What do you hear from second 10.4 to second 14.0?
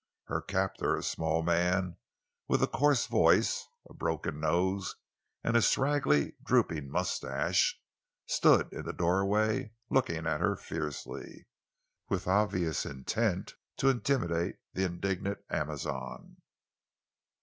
her fiercely, with obvious intent to